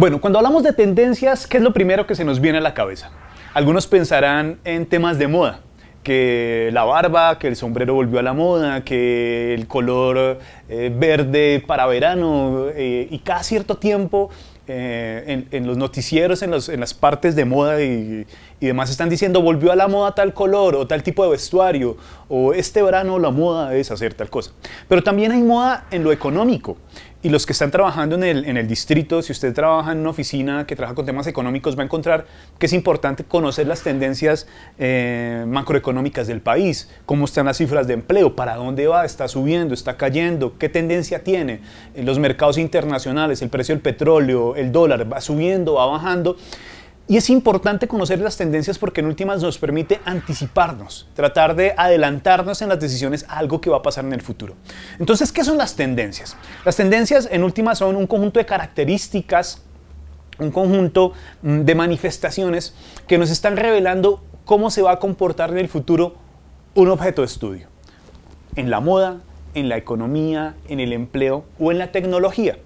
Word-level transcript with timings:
Bueno, 0.00 0.18
cuando 0.18 0.38
hablamos 0.38 0.62
de 0.62 0.72
tendencias, 0.72 1.46
¿qué 1.46 1.58
es 1.58 1.62
lo 1.62 1.74
primero 1.74 2.06
que 2.06 2.14
se 2.14 2.24
nos 2.24 2.40
viene 2.40 2.56
a 2.56 2.62
la 2.62 2.72
cabeza? 2.72 3.10
Algunos 3.52 3.86
pensarán 3.86 4.58
en 4.64 4.86
temas 4.86 5.18
de 5.18 5.28
moda, 5.28 5.60
que 6.02 6.70
la 6.72 6.84
barba, 6.84 7.38
que 7.38 7.48
el 7.48 7.54
sombrero 7.54 7.92
volvió 7.92 8.18
a 8.18 8.22
la 8.22 8.32
moda, 8.32 8.82
que 8.82 9.52
el 9.52 9.66
color 9.66 10.38
eh, 10.70 10.90
verde 10.90 11.62
para 11.66 11.84
verano 11.84 12.68
eh, 12.74 13.08
y 13.10 13.18
cada 13.18 13.42
cierto 13.42 13.76
tiempo 13.76 14.30
eh, 14.66 15.44
en, 15.50 15.66
los 15.66 15.76
noticieros, 15.76 16.42
en, 16.42 16.80
las 16.80 16.94
partes 16.94 17.36
de 17.36 17.44
moda 17.44 17.82
y, 17.82 18.24
y, 18.60 18.66
demás 18.66 18.90
están 18.90 19.08
diciendo 19.08 19.42
volvió 19.42 19.72
a 19.72 19.76
la 19.76 19.88
moda 19.88 20.14
tal 20.14 20.34
color 20.34 20.74
o 20.76 20.86
tal 20.86 21.02
tipo 21.02 21.24
de 21.24 21.30
vestuario 21.30 21.96
o 22.28 22.52
este 22.52 22.82
verano 22.82 23.18
la 23.18 23.30
moda 23.30 23.74
es 23.74 23.90
hacer 23.90 24.14
tal 24.14 24.30
cosa. 24.30 24.52
Pero 24.88 25.02
también 25.02 25.32
hay 25.32 25.42
moda 25.42 25.86
en 25.90 26.04
lo 26.04 26.12
económico 26.12 26.76
y 27.22 27.28
los 27.28 27.44
que 27.44 27.52
están 27.52 27.70
trabajando 27.70 28.14
en 28.14 28.24
el, 28.24 28.44
en 28.46 28.56
el, 28.56 28.66
distrito, 28.66 29.20
si 29.20 29.32
usted 29.32 29.52
trabaja 29.52 29.92
en 29.92 29.98
una 29.98 30.10
oficina 30.10 30.66
que 30.66 30.74
trabaja 30.74 30.94
con 30.94 31.04
temas 31.04 31.26
económicos, 31.26 31.76
va 31.76 31.82
a 31.82 31.84
encontrar 31.84 32.26
que 32.58 32.64
es 32.64 32.72
importante 32.72 33.24
conocer 33.24 33.66
las 33.66 33.82
tendencias 33.82 34.46
eh, 34.78 35.44
macroeconómicas 35.46 36.26
del 36.26 36.40
país, 36.40 36.88
cómo 37.04 37.26
están 37.26 37.44
las 37.44 37.58
cifras 37.58 37.86
de 37.86 37.94
empleo, 37.94 38.36
para 38.36 38.56
dónde 38.56 38.86
va, 38.86 39.04
está 39.04 39.28
subiendo, 39.28 39.74
está 39.74 39.98
cayendo, 39.98 40.56
qué 40.56 40.70
tendencia 40.70 41.22
tiene 41.22 41.60
en 41.94 42.06
los 42.06 42.18
mercados 42.18 42.56
internacionales, 42.56 43.42
el 43.42 43.50
precio 43.50 43.74
del 43.74 43.82
petróleo, 43.82 44.56
el 44.56 44.72
dólar, 44.72 45.12
va 45.12 45.20
subiendo, 45.20 45.74
va 45.74 45.86
bajando. 45.86 46.36
Y 47.10 47.16
es 47.16 47.28
importante 47.28 47.88
conocer 47.88 48.20
las 48.20 48.36
tendencias 48.36 48.78
porque 48.78 49.00
en 49.00 49.08
últimas 49.08 49.42
nos 49.42 49.58
permite 49.58 50.00
anticiparnos, 50.04 51.08
tratar 51.12 51.56
de 51.56 51.74
adelantarnos 51.76 52.62
en 52.62 52.68
las 52.68 52.78
decisiones 52.78 53.26
a 53.28 53.38
algo 53.38 53.60
que 53.60 53.68
va 53.68 53.78
a 53.78 53.82
pasar 53.82 54.04
en 54.04 54.12
el 54.12 54.20
futuro. 54.20 54.54
Entonces, 55.00 55.32
¿qué 55.32 55.42
son 55.42 55.58
las 55.58 55.74
tendencias? 55.74 56.36
Las 56.64 56.76
tendencias 56.76 57.28
en 57.28 57.42
últimas 57.42 57.78
son 57.78 57.96
un 57.96 58.06
conjunto 58.06 58.38
de 58.38 58.46
características, 58.46 59.60
un 60.38 60.52
conjunto 60.52 61.12
mm, 61.42 61.62
de 61.62 61.74
manifestaciones 61.74 62.74
que 63.08 63.18
nos 63.18 63.32
están 63.32 63.56
revelando 63.56 64.22
cómo 64.44 64.70
se 64.70 64.80
va 64.80 64.92
a 64.92 65.00
comportar 65.00 65.50
en 65.50 65.58
el 65.58 65.68
futuro 65.68 66.14
un 66.76 66.90
objeto 66.90 67.22
de 67.22 67.26
estudio. 67.26 67.66
En 68.54 68.70
la 68.70 68.78
moda, 68.78 69.16
en 69.54 69.68
la 69.68 69.76
economía, 69.76 70.54
en 70.68 70.78
el 70.78 70.92
empleo 70.92 71.44
o 71.58 71.72
en 71.72 71.78
la 71.78 71.90
tecnología. 71.90 72.58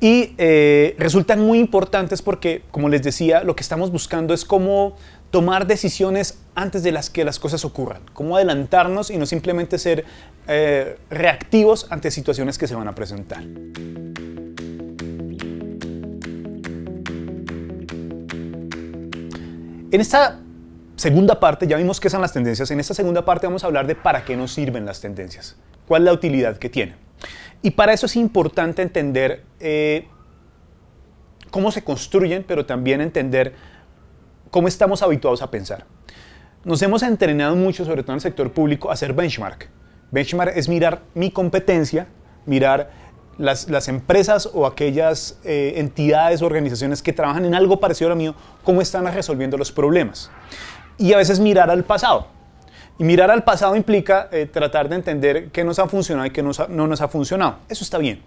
Y 0.00 0.34
eh, 0.38 0.94
resultan 0.98 1.40
muy 1.40 1.58
importantes 1.58 2.20
porque, 2.20 2.62
como 2.70 2.88
les 2.88 3.02
decía, 3.02 3.42
lo 3.42 3.56
que 3.56 3.62
estamos 3.62 3.90
buscando 3.90 4.34
es 4.34 4.44
cómo 4.44 4.96
tomar 5.30 5.66
decisiones 5.66 6.38
antes 6.54 6.82
de 6.82 6.92
las 6.92 7.10
que 7.10 7.24
las 7.24 7.40
cosas 7.40 7.64
ocurran, 7.64 8.02
cómo 8.12 8.36
adelantarnos 8.36 9.10
y 9.10 9.16
no 9.16 9.26
simplemente 9.26 9.78
ser 9.78 10.04
eh, 10.46 10.96
reactivos 11.10 11.88
ante 11.90 12.12
situaciones 12.12 12.56
que 12.56 12.68
se 12.68 12.76
van 12.76 12.86
a 12.86 12.94
presentar. 12.94 13.42
En 19.90 20.00
esta 20.00 20.40
segunda 20.96 21.40
parte, 21.40 21.66
ya 21.66 21.76
vimos 21.76 21.98
qué 21.98 22.10
son 22.10 22.20
las 22.20 22.32
tendencias, 22.32 22.70
en 22.70 22.78
esta 22.78 22.94
segunda 22.94 23.24
parte 23.24 23.46
vamos 23.46 23.64
a 23.64 23.66
hablar 23.66 23.86
de 23.86 23.96
para 23.96 24.24
qué 24.24 24.36
nos 24.36 24.52
sirven 24.52 24.86
las 24.86 25.00
tendencias, 25.00 25.56
cuál 25.88 26.02
es 26.02 26.06
la 26.06 26.12
utilidad 26.12 26.58
que 26.58 26.68
tienen. 26.68 27.03
Y 27.64 27.70
para 27.70 27.94
eso 27.94 28.04
es 28.04 28.14
importante 28.16 28.82
entender 28.82 29.42
eh, 29.58 30.06
cómo 31.50 31.72
se 31.72 31.82
construyen, 31.82 32.44
pero 32.46 32.66
también 32.66 33.00
entender 33.00 33.54
cómo 34.50 34.68
estamos 34.68 35.02
habituados 35.02 35.40
a 35.40 35.50
pensar. 35.50 35.86
Nos 36.62 36.82
hemos 36.82 37.02
entrenado 37.02 37.56
mucho, 37.56 37.86
sobre 37.86 38.02
todo 38.02 38.12
en 38.12 38.16
el 38.16 38.20
sector 38.20 38.52
público, 38.52 38.90
a 38.90 38.92
hacer 38.92 39.14
benchmark. 39.14 39.70
Benchmark 40.10 40.54
es 40.54 40.68
mirar 40.68 41.04
mi 41.14 41.30
competencia, 41.30 42.06
mirar 42.44 42.90
las, 43.38 43.88
empresas 43.88 44.46
o 44.52 44.66
aquellas 44.66 45.40
eh, 45.42 45.72
entidades 45.76 46.42
o 46.42 46.46
organizaciones 46.46 47.00
que 47.00 47.14
trabajan 47.14 47.46
en 47.46 47.54
algo 47.54 47.80
parecido 47.80 48.08
a 48.08 48.10
lo 48.10 48.16
mío, 48.16 48.34
cómo 48.62 48.82
están 48.82 49.10
resolviendo 49.10 49.56
los 49.56 49.72
problemas. 49.72 50.30
Y 50.98 51.14
a 51.14 51.16
veces 51.16 51.40
mirar 51.40 51.70
al 51.70 51.84
pasado. 51.84 52.26
Y 52.96 53.02
mirar 53.02 53.30
al 53.30 53.42
pasado 53.42 53.74
implica 53.74 54.28
eh, 54.30 54.46
tratar 54.46 54.88
de 54.88 54.94
entender 54.94 55.48
qué 55.50 55.64
nos 55.64 55.80
ha 55.80 55.88
funcionado 55.88 56.26
y 56.26 56.30
qué 56.30 56.44
no 56.44 56.86
nos 56.86 57.00
ha 57.00 57.08
funcionado. 57.08 57.56
Eso 57.68 57.82
está 57.82 57.98
bien. 57.98 58.22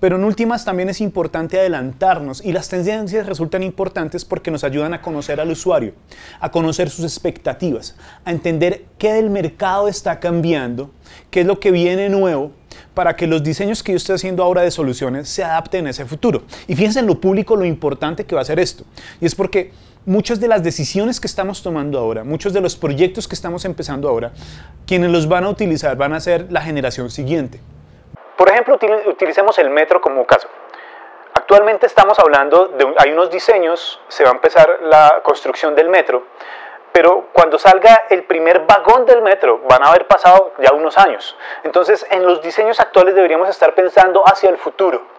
Pero 0.00 0.16
en 0.16 0.24
últimas 0.24 0.66
también 0.66 0.90
es 0.90 1.00
importante 1.00 1.58
adelantarnos 1.58 2.44
y 2.44 2.52
las 2.52 2.68
tendencias 2.68 3.24
resultan 3.24 3.62
importantes 3.62 4.24
porque 4.26 4.50
nos 4.50 4.64
ayudan 4.64 4.92
a 4.92 5.00
conocer 5.00 5.40
al 5.40 5.50
usuario, 5.50 5.94
a 6.40 6.50
conocer 6.50 6.90
sus 6.90 7.04
expectativas, 7.04 7.96
a 8.24 8.32
entender 8.32 8.84
qué 8.98 9.14
del 9.14 9.30
mercado 9.30 9.88
está 9.88 10.20
cambiando, 10.20 10.90
qué 11.30 11.40
es 11.40 11.46
lo 11.46 11.58
que 11.58 11.70
viene 11.70 12.10
nuevo 12.10 12.52
para 12.94 13.16
que 13.16 13.26
los 13.26 13.42
diseños 13.42 13.82
que 13.82 13.92
yo 13.92 13.96
estoy 13.96 14.16
haciendo 14.16 14.42
ahora 14.42 14.62
de 14.62 14.70
soluciones 14.70 15.28
se 15.28 15.42
adapten 15.44 15.86
a 15.86 15.90
ese 15.90 16.04
futuro. 16.04 16.42
Y 16.66 16.74
fíjense 16.74 17.00
en 17.00 17.06
lo 17.06 17.20
público 17.20 17.56
lo 17.56 17.64
importante 17.64 18.26
que 18.26 18.34
va 18.34 18.42
a 18.42 18.44
ser 18.44 18.58
esto. 18.58 18.84
Y 19.20 19.26
es 19.26 19.34
porque 19.34 19.72
muchas 20.04 20.40
de 20.40 20.48
las 20.48 20.62
decisiones 20.62 21.20
que 21.20 21.26
estamos 21.26 21.62
tomando 21.62 21.98
ahora, 21.98 22.24
muchos 22.24 22.52
de 22.52 22.60
los 22.60 22.76
proyectos 22.76 23.28
que 23.28 23.34
estamos 23.34 23.64
empezando 23.64 24.08
ahora, 24.08 24.32
quienes 24.86 25.10
los 25.10 25.28
van 25.28 25.44
a 25.44 25.50
utilizar 25.50 25.96
van 25.96 26.12
a 26.12 26.20
ser 26.20 26.50
la 26.50 26.60
generación 26.60 27.10
siguiente. 27.10 27.60
Por 28.36 28.50
ejemplo, 28.50 28.78
utilicemos 29.06 29.58
el 29.58 29.70
metro 29.70 30.00
como 30.00 30.26
caso. 30.26 30.48
Actualmente 31.34 31.86
estamos 31.86 32.18
hablando 32.18 32.68
de, 32.68 32.94
hay 32.98 33.12
unos 33.12 33.30
diseños, 33.30 34.00
se 34.08 34.24
va 34.24 34.30
a 34.30 34.34
empezar 34.34 34.78
la 34.82 35.20
construcción 35.22 35.74
del 35.74 35.88
metro, 35.88 36.24
pero 36.92 37.28
cuando 37.32 37.58
salga 37.58 38.04
el 38.10 38.24
primer 38.24 38.66
vagón 38.66 39.06
del 39.06 39.22
metro 39.22 39.60
van 39.68 39.82
a 39.82 39.88
haber 39.88 40.06
pasado 40.06 40.52
ya 40.58 40.74
unos 40.74 40.98
años. 40.98 41.36
Entonces, 41.64 42.06
en 42.10 42.26
los 42.26 42.42
diseños 42.42 42.80
actuales 42.80 43.14
deberíamos 43.14 43.48
estar 43.48 43.74
pensando 43.74 44.22
hacia 44.26 44.50
el 44.50 44.58
futuro. 44.58 45.11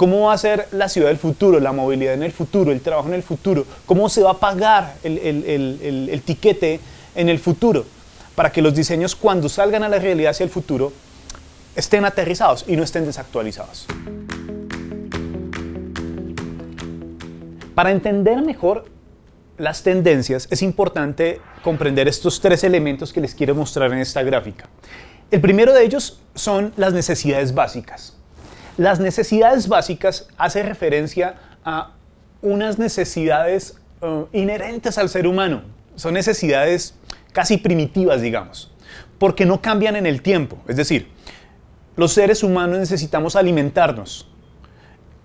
¿Cómo 0.00 0.28
va 0.28 0.32
a 0.32 0.38
ser 0.38 0.66
la 0.72 0.88
ciudad 0.88 1.08
del 1.08 1.18
futuro, 1.18 1.60
la 1.60 1.72
movilidad 1.72 2.14
en 2.14 2.22
el 2.22 2.32
futuro, 2.32 2.72
el 2.72 2.80
trabajo 2.80 3.08
en 3.08 3.14
el 3.16 3.22
futuro? 3.22 3.66
¿Cómo 3.84 4.08
se 4.08 4.22
va 4.22 4.30
a 4.30 4.38
pagar 4.38 4.94
el, 5.02 5.18
el, 5.18 6.22
tiquete 6.24 6.80
en 7.14 7.28
el 7.28 7.38
futuro? 7.38 7.84
Para 8.34 8.50
que 8.50 8.62
los 8.62 8.74
diseños 8.74 9.14
cuando 9.14 9.50
salgan 9.50 9.82
a 9.82 9.90
la 9.90 9.98
realidad 9.98 10.30
hacia 10.30 10.44
el 10.44 10.48
futuro 10.48 10.90
estén 11.76 12.06
aterrizados 12.06 12.64
y 12.66 12.76
no 12.76 12.82
estén 12.82 13.04
desactualizados. 13.04 13.88
Para 17.74 17.90
entender 17.90 18.40
mejor 18.40 18.86
las 19.58 19.82
tendencias 19.82 20.48
es 20.50 20.62
importante 20.62 21.42
comprender 21.62 22.08
estos 22.08 22.40
tres 22.40 22.64
elementos 22.64 23.12
que 23.12 23.20
les 23.20 23.34
quiero 23.34 23.54
mostrar 23.54 23.92
en 23.92 23.98
esta 23.98 24.22
gráfica. 24.22 24.66
El 25.30 25.42
primero 25.42 25.74
de 25.74 25.84
ellos 25.84 26.22
son 26.34 26.72
las 26.78 26.94
necesidades 26.94 27.52
básicas. 27.52 28.16
Las 28.80 28.98
necesidades 28.98 29.68
básicas 29.68 30.26
hace 30.38 30.62
referencia 30.62 31.34
a 31.66 31.92
unas 32.40 32.78
necesidades 32.78 33.78
uh, 34.00 34.24
inherentes 34.32 34.96
al 34.96 35.10
ser 35.10 35.26
humano. 35.26 35.64
Son 35.96 36.14
necesidades 36.14 36.94
casi 37.32 37.58
primitivas, 37.58 38.22
digamos, 38.22 38.72
porque 39.18 39.44
no 39.44 39.60
cambian 39.60 39.96
en 39.96 40.06
el 40.06 40.22
tiempo. 40.22 40.56
Es 40.66 40.76
decir, 40.76 41.08
los 41.94 42.14
seres 42.14 42.42
humanos 42.42 42.78
necesitamos 42.78 43.36
alimentarnos. 43.36 44.26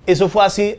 Eso 0.05 0.27
fue 0.27 0.43
así 0.45 0.75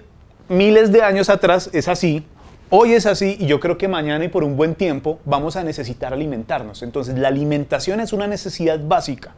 miles 0.51 0.93
de 0.93 1.03
años 1.03 1.31
atrás, 1.31 1.71
es 1.73 1.89
así, 1.89 2.27
hoy 2.69 2.93
es 2.93 3.07
así 3.07 3.39
y 3.41 3.47
yo 3.47 3.59
creo 3.59 3.79
que 3.79 3.89
mañana 3.89 4.27
y 4.27 4.29
por 4.29 4.45
un 4.45 4.55
buen 4.55 4.75
tiempo 4.75 5.19
vamos 5.25 5.57
a 5.57 5.65
necesitar 5.65 6.13
alimentarnos. 6.13 6.83
Entonces 6.83 7.17
la 7.17 7.29
alimentación 7.29 8.01
es 8.01 8.13
una 8.13 8.27
necesidad 8.27 8.79
básica. 8.87 9.33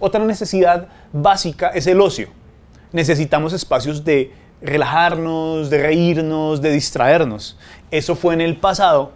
Otra 0.00 0.24
necesidad 0.24 0.88
básica 1.12 1.68
es 1.68 1.86
el 1.86 2.00
ocio 2.00 2.37
necesitamos 2.92 3.52
espacios 3.52 4.04
de 4.04 4.32
relajarnos, 4.60 5.70
de 5.70 5.78
reírnos, 5.82 6.60
de 6.60 6.72
distraernos. 6.72 7.56
Eso 7.90 8.16
fue 8.16 8.34
en 8.34 8.40
el 8.40 8.56
pasado 8.56 9.12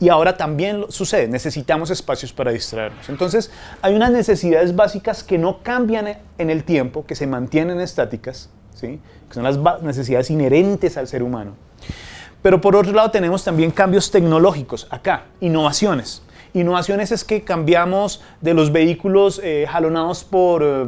y 0.00 0.08
ahora 0.08 0.36
también 0.36 0.86
sucede, 0.88 1.28
necesitamos 1.28 1.90
espacios 1.90 2.32
para 2.32 2.50
distraernos. 2.50 3.08
Entonces, 3.08 3.50
hay 3.82 3.94
unas 3.94 4.10
necesidades 4.10 4.74
básicas 4.74 5.22
que 5.22 5.36
no 5.36 5.62
cambian 5.62 6.18
en 6.38 6.50
el 6.50 6.64
tiempo, 6.64 7.04
que 7.04 7.14
se 7.14 7.26
mantienen 7.26 7.80
estáticas, 7.80 8.48
¿sí? 8.74 8.98
que 9.28 9.34
son 9.34 9.42
las 9.42 9.82
necesidades 9.82 10.30
inherentes 10.30 10.96
al 10.96 11.06
ser 11.06 11.22
humano. 11.22 11.52
Pero 12.42 12.62
por 12.62 12.74
otro 12.74 12.92
lado 12.92 13.10
tenemos 13.10 13.44
también 13.44 13.70
cambios 13.70 14.10
tecnológicos 14.10 14.86
acá, 14.90 15.24
innovaciones. 15.40 16.22
Innovaciones 16.54 17.12
es 17.12 17.22
que 17.22 17.42
cambiamos 17.42 18.22
de 18.40 18.54
los 18.54 18.72
vehículos 18.72 19.40
eh, 19.44 19.66
jalonados 19.68 20.24
por, 20.24 20.62
eh, 20.64 20.86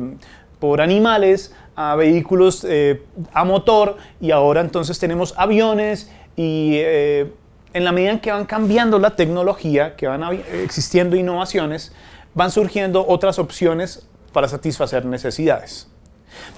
por 0.58 0.80
animales 0.80 1.54
a 1.74 1.96
vehículos 1.96 2.66
eh, 2.68 3.02
a 3.32 3.44
motor 3.44 3.96
y 4.20 4.30
ahora 4.30 4.60
entonces 4.60 4.98
tenemos 4.98 5.34
aviones 5.36 6.10
y 6.36 6.74
eh, 6.74 7.32
en 7.72 7.84
la 7.84 7.92
medida 7.92 8.10
en 8.12 8.20
que 8.20 8.30
van 8.30 8.44
cambiando 8.44 8.98
la 8.98 9.16
tecnología, 9.16 9.96
que 9.96 10.06
van 10.06 10.22
existiendo 10.64 11.16
innovaciones, 11.16 11.92
van 12.34 12.50
surgiendo 12.50 13.06
otras 13.06 13.38
opciones 13.38 14.06
para 14.32 14.48
satisfacer 14.48 15.04
necesidades. 15.04 15.88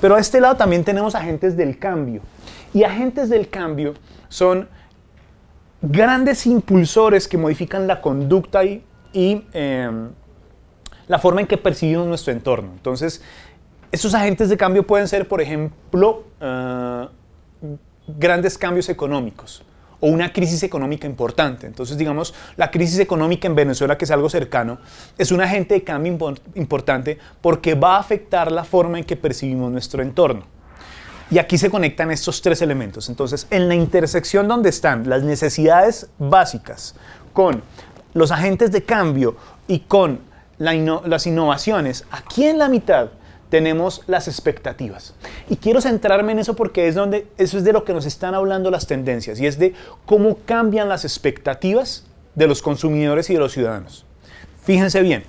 Pero 0.00 0.16
a 0.16 0.20
este 0.20 0.40
lado 0.40 0.56
también 0.56 0.84
tenemos 0.84 1.14
agentes 1.14 1.56
del 1.56 1.78
cambio. 1.78 2.22
Y 2.72 2.84
agentes 2.84 3.28
del 3.28 3.49
cambio 3.49 3.94
son 4.28 4.69
grandes 5.81 6.46
impulsores 6.46 7.28
que 7.28 7.37
modifican 7.37 7.87
la 7.87 8.00
conducta 8.00 8.64
y, 8.64 8.82
em, 9.12 10.10
la 11.06 11.19
forma 11.19 11.40
en 11.40 11.46
que 11.46 11.58
percibimos 11.58 12.06
nuestro 12.06 12.32
entorno. 12.32 12.70
Entonces, 12.72 13.22
esos 13.94 14.12
agentes 14.12 14.49
de 14.49 14.56
cambio 14.56 14.85
pueden 14.85 15.06
ser, 15.06 15.29
por 15.29 15.41
ejemplo, 15.41 16.25
eh, 16.41 17.06
grandes 18.08 18.58
cambios 18.58 18.88
económicos 18.88 19.62
o 20.00 20.08
una 20.08 20.32
crisis 20.32 20.64
económica 20.64 21.06
importante. 21.06 21.69
Entonces, 21.69 21.96
digamos, 21.96 22.35
la 22.56 22.73
crisis 22.73 22.99
económica 22.99 23.46
en 23.46 23.55
Venezuela, 23.55 23.96
que 23.96 24.05
es 24.05 24.11
algo 24.11 24.29
cercano, 24.29 24.79
es 25.17 25.31
un 25.31 25.41
agente 25.41 25.75
de 25.75 25.85
cambio 25.85 26.35
importante 26.56 27.19
porque 27.41 27.75
va 27.75 27.94
a 27.94 28.00
afectar 28.00 28.50
la 28.50 28.64
forma 28.64 28.99
en 28.99 29.05
que 29.05 29.14
percibimos 29.14 29.70
nuestro 29.70 30.02
entorno. 30.02 30.43
Y 31.31 31.38
aquí 31.38 31.56
se 31.56 31.70
conectan 31.70 32.11
estos 32.11 32.43
tres 32.43 32.62
elementos. 32.62 33.08
Entonces, 33.08 33.46
en 33.50 33.69
la 33.69 33.76
intersección 33.76 34.49
donde 34.49 34.70
están 34.70 35.08
las 35.08 35.23
necesidades 35.23 36.08
básicas 36.19 36.96
con 37.32 37.62
los 38.12 38.32
agentes 38.32 38.73
de 38.73 38.82
cambio 38.82 39.37
y 39.69 39.81
con 39.81 40.19
las 40.58 41.26
innovaciones, 41.26 42.05
aquí 42.11 42.44
en 42.44 42.58
la 42.58 42.69
mitad 42.69 43.11
tenemos 43.49 44.02
las 44.06 44.29
expectativas. 44.29 45.14
Y 45.49 45.56
quiero 45.56 45.81
centrarme 45.81 46.32
en 46.32 46.41
eso 46.41 46.55
porque 46.56 46.88
es 46.88 46.94
donde 46.94 47.26
eso 47.38 47.58
es 47.58 47.64
de 47.64 47.73
lo 47.73 47.85
que 47.85 47.93
nos 47.93 48.06
están 48.06 48.35
hablando 48.35 48.70
las 48.70 48.87
tendencias 48.87 49.41
y 49.41 49.46
es 49.46 49.58
de 49.58 49.75
cómo 50.06 50.38
cambian 50.44 50.88
las 50.88 51.05
expectativas 51.05 52.05
de 52.35 52.46
los 52.46 52.62
consumidores 52.62 53.31
y 53.31 53.35
de 53.35 53.38
los 53.38 53.52
ciudadanos. 53.52 54.05
Fíjense 54.62 55.02
bien, 55.02 55.25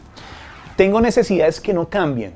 tengo 0.76 1.02
necesidades 1.02 1.60
que 1.60 1.74
no 1.74 1.90
cambian, 1.90 2.34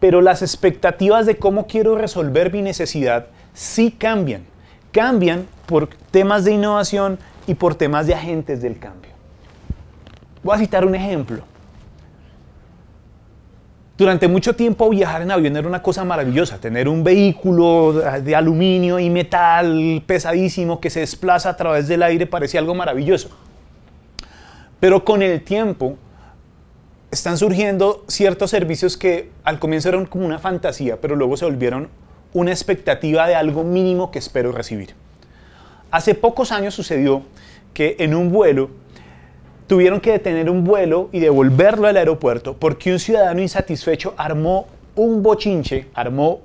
pero 0.00 0.20
las 0.20 0.42
expectativas 0.42 1.26
de 1.26 1.36
cómo 1.36 1.66
quiero 1.66 1.96
resolver 1.96 2.52
mi 2.52 2.62
necesidad 2.62 3.26
sí 3.54 3.90
cambian. 3.90 4.44
Cambian 4.92 5.46
por 5.66 5.88
temas 6.10 6.44
de 6.44 6.52
innovación 6.52 7.18
y 7.46 7.54
por 7.54 7.74
temas 7.74 8.06
de 8.06 8.14
agentes 8.14 8.62
del 8.62 8.78
cambio. 8.78 9.12
Voy 10.42 10.56
a 10.56 10.58
citar 10.58 10.84
un 10.84 10.94
ejemplo. 10.94 11.42
Durante 13.96 14.28
mucho 14.28 14.54
tiempo 14.54 14.90
viajar 14.90 15.22
en 15.22 15.30
avión 15.30 15.56
era 15.56 15.66
una 15.66 15.80
cosa 15.80 16.04
maravillosa, 16.04 16.58
tener 16.58 16.86
un 16.86 17.02
vehículo 17.02 17.94
de 17.94 18.36
aluminio 18.36 18.98
y 18.98 19.08
metal 19.08 20.02
pesadísimo 20.06 20.80
que 20.80 20.90
se 20.90 21.00
desplaza 21.00 21.48
a 21.48 21.56
través 21.56 21.88
del 21.88 22.02
aire 22.02 22.26
parecía 22.26 22.60
algo 22.60 22.74
maravilloso. 22.74 23.30
Pero 24.80 25.02
con 25.02 25.22
el 25.22 25.42
tiempo 25.42 25.96
están 27.10 27.38
surgiendo 27.38 28.04
ciertos 28.06 28.50
servicios 28.50 28.98
que 28.98 29.30
al 29.44 29.58
comienzo 29.58 29.88
eran 29.88 30.04
como 30.04 30.26
una 30.26 30.38
fantasía, 30.38 31.00
pero 31.00 31.16
luego 31.16 31.38
se 31.38 31.46
volvieron 31.46 31.88
una 32.34 32.50
expectativa 32.50 33.26
de 33.26 33.34
algo 33.34 33.64
mínimo 33.64 34.10
que 34.10 34.18
espero 34.18 34.52
recibir. 34.52 34.94
Hace 35.90 36.14
pocos 36.14 36.52
años 36.52 36.74
sucedió 36.74 37.22
que 37.72 37.96
en 38.00 38.14
un 38.14 38.30
vuelo 38.30 38.68
tuvieron 39.66 40.00
que 40.00 40.12
detener 40.12 40.48
un 40.48 40.64
vuelo 40.64 41.08
y 41.12 41.20
devolverlo 41.20 41.88
al 41.88 41.96
aeropuerto 41.96 42.56
porque 42.56 42.92
un 42.92 42.98
ciudadano 42.98 43.40
insatisfecho 43.40 44.14
armó 44.16 44.66
un 44.94 45.22
bochinche, 45.22 45.88
armó 45.94 46.40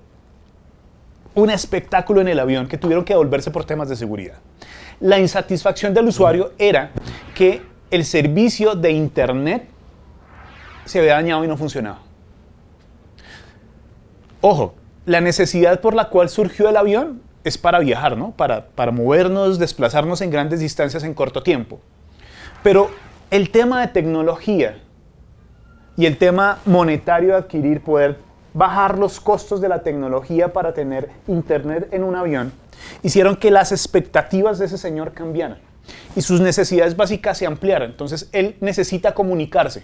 un 1.34 1.50
espectáculo 1.50 2.22
en 2.22 2.28
el 2.28 2.40
avión 2.40 2.68
que 2.68 2.78
tuvieron 2.78 3.06
que 3.06 3.14
devolverse 3.14 3.52
por 3.52 3.64
temas 3.64 3.90
de 3.90 3.96
seguridad. 3.96 4.36
La 5.00 5.20
insatisfacción 5.20 5.94
del 5.94 6.08
usuario 6.08 6.52
era 6.58 6.92
que 7.34 7.62
el 7.90 8.06
servicio 8.06 8.76
de 8.76 8.92
Internet 8.92 9.68
se 10.86 11.00
había 11.00 11.14
dañado 11.14 11.44
y 11.44 11.48
no 11.48 11.58
funcionaba. 11.58 12.00
Ojo, 14.42 14.76
la 15.06 15.22
necesidad 15.22 15.82
por 15.82 15.94
la 15.94 16.10
cual 16.10 16.30
surgió 16.30 16.70
el 16.70 16.78
avión 16.78 17.22
es 17.44 17.58
para 17.58 17.80
viajar, 17.80 18.18
¿no? 18.18 18.32
Para, 18.32 18.68
para 18.68 18.92
movernos, 18.92 19.58
desplazarnos 19.60 20.22
en 20.22 20.32
grandes 20.32 20.60
distancias 20.60 21.04
en 21.04 21.14
corto 21.14 21.44
tiempo. 21.44 21.80
Pero 22.64 22.90
el 23.32 23.50
tema 23.50 23.80
de 23.80 23.88
tecnología 23.88 24.78
y 25.96 26.06
el 26.06 26.18
tema 26.18 26.60
monetario 26.66 27.30
de 27.30 27.36
adquirir, 27.36 27.82
poder 27.82 28.18
bajar 28.54 29.00
los 29.00 29.22
costos 29.22 29.62
de 29.62 29.70
la 29.70 29.84
tecnología 29.84 30.52
para 30.52 30.74
tener 30.74 31.10
internet 31.28 31.88
en 31.92 32.04
un 32.04 32.16
avión, 32.16 32.52
hicieron 33.02 33.38
que 33.38 33.50
las 33.50 33.72
expectativas 33.72 34.60
de 34.60 34.66
ese 34.66 34.78
señor 34.78 35.14
cambiaran 35.14 35.60
y 36.14 36.22
sus 36.22 36.42
necesidades 36.42 36.98
básicas 36.98 37.38
se 37.38 37.46
ampliaran. 37.46 37.92
Entonces 37.92 38.28
él 38.34 38.58
necesita 38.60 39.14
comunicarse, 39.14 39.84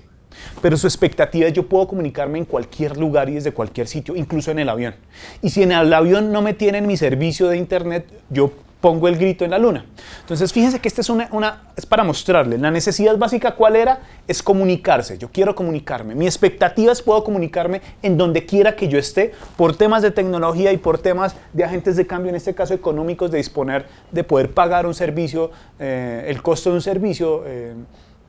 pero 0.61 0.75
su 0.75 0.85
expectativa 0.85 1.47
es 1.47 1.53
yo 1.53 1.69
puedo 1.69 1.88
comunicarme 1.88 2.39
en 2.39 2.45
cualquier 2.45 2.97
lugar 2.97 3.29
y 3.29 3.35
desde 3.35 3.53
cualquier 3.53 3.88
sitio, 3.88 4.13
incluso 4.17 4.51
en 4.51 4.59
el 4.59 4.67
avión. 4.67 4.95
Y 5.41 5.51
si 5.51 5.63
en 5.63 5.71
el 5.71 5.93
avión 5.93 6.33
no 6.33 6.41
me 6.41 6.53
tienen 6.53 6.85
mi 6.85 6.97
servicio 6.97 7.47
de 7.47 7.55
internet, 7.55 8.11
yo 8.29 8.51
pongo 8.81 9.07
el 9.07 9.18
grito 9.18 9.44
en 9.44 9.51
la 9.51 9.59
luna. 9.59 9.85
Entonces, 10.21 10.53
fíjense 10.53 10.79
que 10.79 10.88
esta 10.88 11.01
es 11.01 11.09
una, 11.09 11.29
es 11.75 11.85
para 11.85 12.03
mostrarle. 12.03 12.57
La 12.57 12.71
necesidad 12.71 13.18
básica, 13.18 13.56
¿cuál 13.56 13.75
era? 13.75 14.01
Es 14.27 14.44
comunicarse. 14.44 15.18
Yo 15.18 15.29
quiero 15.31 15.56
comunicarme. 15.56 16.15
Mi 16.15 16.25
expectativa 16.25 16.91
es 16.91 17.01
puedo 17.01 17.24
comunicarme 17.24 17.81
en 18.01 18.18
donde 18.18 18.45
quiera 18.45 18.75
que 18.75 18.88
yo 18.88 19.00
esté 19.00 19.31
por 19.56 19.75
temas 19.75 20.01
de 20.03 20.12
tecnología 20.12 20.71
y 20.71 20.77
por 20.77 21.00
temas 21.00 21.35
de 21.53 21.63
agentes 21.63 21.95
de 21.95 22.06
cambio, 22.06 22.29
en 22.29 22.35
este 22.35 22.53
caso 22.53 22.74
económicos, 22.74 23.31
de 23.31 23.38
disponer 23.38 23.88
de 24.12 24.24
poder 24.24 24.53
pagar 24.53 24.85
un 24.85 24.94
servicio, 24.94 25.51
eh, 25.79 26.25
el 26.27 26.41
costo 26.41 26.69
de 26.69 26.75
un 26.75 26.81
servicio 26.81 27.44
eh, 27.45 27.74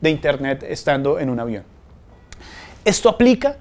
de 0.01 0.09
Internet 0.09 0.63
estando 0.67 1.19
en 1.19 1.29
un 1.29 1.39
avión. 1.39 1.63
Esto 2.85 3.09
aplica 3.09 3.57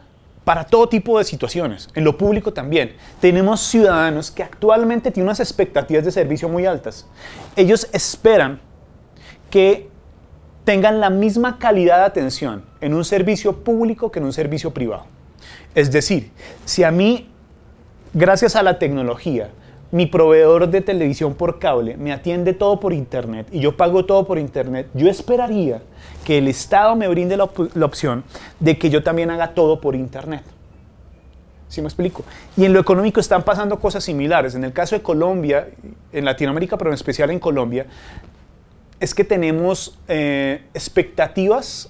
para 0.49 0.65
todo 0.65 0.89
tipo 0.89 1.19
de 1.19 1.25
situaciones, 1.25 1.91
en 1.95 2.05
lo 2.05 2.17
público 2.17 2.55
también. 2.55 2.97
Tenemos 3.21 3.61
ciudadanos 3.61 4.31
que 4.31 4.43
actualmente 4.43 5.11
tienen 5.11 5.29
unas 5.29 5.41
expectativas 5.41 6.07
de 6.07 6.11
servicio 6.11 6.49
muy 6.49 6.65
altas. 6.65 7.07
Ellos 7.55 7.87
esperan 7.93 8.59
que 9.51 9.91
tengan 10.65 11.01
la 11.01 11.11
misma 11.11 11.59
calidad 11.59 11.99
de 11.99 12.05
atención 12.05 12.65
en 12.81 12.95
un 12.95 13.05
servicio 13.05 13.63
público 13.63 14.11
que 14.11 14.21
en 14.21 14.25
un 14.25 14.33
servicio 14.33 14.73
privado. 14.73 15.05
Es 15.75 15.93
decir, 15.93 16.31
si 16.65 16.83
a 16.83 16.91
mí, 16.91 17.29
gracias 18.15 18.57
a 18.57 18.63
la 18.63 18.79
tecnología, 18.79 19.51
mi 19.91 20.07
proveedor 20.07 20.69
de 20.69 20.81
televisión 20.81 21.35
por 21.35 21.59
cable 21.59 21.97
me 21.97 22.13
atiende 22.13 22.53
todo 22.53 22.79
por 22.79 22.93
internet 22.93 23.47
y 23.51 23.61
yo 23.61 23.77
pago 23.77 24.05
todo 24.05 24.27
por 24.27 24.39
internet, 24.39 24.89
yo 24.95 25.09
esperaría 25.09 25.81
que 26.29 26.37
el 26.37 26.49
Estado 26.49 26.95
me 26.95 27.09
brinde 27.09 27.39
la, 27.39 27.45
opción 27.45 28.23
de 28.61 28.77
que 28.77 28.91
yo 28.91 29.03
también 29.03 29.31
haga 29.31 29.55
todo 29.55 29.81
por 29.81 29.95
Internet. 29.95 30.43
¿Sí 31.69 31.81
me 31.81 31.89
explico? 31.89 32.23
Y 32.55 32.67
en 32.67 32.75
lo 32.75 32.81
económico 32.81 33.19
están 33.19 33.43
pasando 33.43 33.79
cosas 33.79 34.05
similares. 34.05 34.55
En 34.55 34.63
el 34.63 34.75
caso 34.75 34.95
de 34.95 35.01
Colombia, 35.01 35.69
en 36.13 36.25
Latinoamérica, 36.27 36.77
pero 36.77 36.91
en 36.91 36.95
especial 36.95 37.31
en 37.31 37.39
Colombia, 37.39 37.87
es 39.01 39.15
que 39.15 39.25
tenemos 39.25 39.99
eh, 40.07 40.65
expectativas 40.75 41.89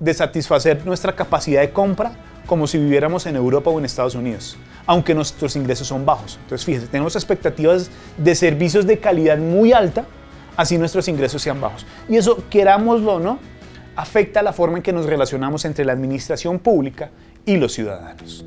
de 0.00 0.14
satisfacer 0.14 0.84
nuestra 0.84 1.14
capacidad 1.14 1.60
de 1.60 1.70
compra 1.70 2.16
como 2.46 2.66
si 2.66 2.78
viviéramos 2.78 3.26
en 3.26 3.36
Europa 3.36 3.70
o 3.70 3.78
en 3.78 3.84
Estados 3.84 4.14
Unidos, 4.14 4.56
aunque 4.86 5.14
nuestros 5.14 5.56
ingresos 5.56 5.86
son 5.86 6.04
bajos. 6.04 6.38
Entonces, 6.42 6.64
fíjense, 6.64 6.86
tenemos 6.88 7.16
expectativas 7.16 7.90
de 8.18 8.34
servicios 8.34 8.86
de 8.86 8.98
calidad 8.98 9.38
muy 9.38 9.72
alta, 9.72 10.04
así 10.56 10.78
nuestros 10.78 11.08
ingresos 11.08 11.42
sean 11.42 11.60
bajos. 11.60 11.86
Y 12.08 12.16
eso, 12.16 12.42
querámoslo 12.50 13.14
o 13.14 13.20
no, 13.20 13.38
afecta 13.96 14.42
la 14.42 14.52
forma 14.52 14.78
en 14.78 14.82
que 14.82 14.92
nos 14.92 15.06
relacionamos 15.06 15.64
entre 15.64 15.84
la 15.84 15.92
administración 15.92 16.58
pública 16.58 17.10
y 17.46 17.56
los 17.56 17.72
ciudadanos. 17.72 18.44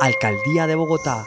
Alcaldía 0.00 0.66
de 0.66 0.74
Bogotá 0.76 1.26